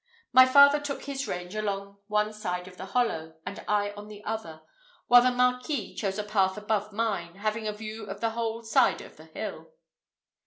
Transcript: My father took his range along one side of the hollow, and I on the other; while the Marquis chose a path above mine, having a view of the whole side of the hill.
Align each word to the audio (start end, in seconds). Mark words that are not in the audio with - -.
My 0.33 0.47
father 0.47 0.79
took 0.79 1.03
his 1.03 1.27
range 1.27 1.53
along 1.53 1.99
one 2.07 2.33
side 2.33 2.67
of 2.67 2.75
the 2.75 2.87
hollow, 2.87 3.35
and 3.45 3.63
I 3.67 3.91
on 3.91 4.07
the 4.07 4.23
other; 4.23 4.63
while 5.05 5.21
the 5.21 5.29
Marquis 5.29 5.93
chose 5.93 6.17
a 6.17 6.23
path 6.23 6.57
above 6.57 6.91
mine, 6.91 7.35
having 7.35 7.67
a 7.67 7.71
view 7.71 8.05
of 8.07 8.19
the 8.19 8.31
whole 8.31 8.63
side 8.63 9.01
of 9.01 9.17
the 9.17 9.25
hill. 9.25 9.75